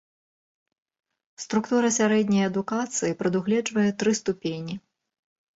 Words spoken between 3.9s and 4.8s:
тры ступені.